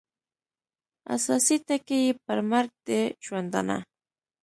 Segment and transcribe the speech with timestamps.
[1.15, 2.89] اساسي ټکي یې پر مرګ د
[3.25, 3.77] ژوندانه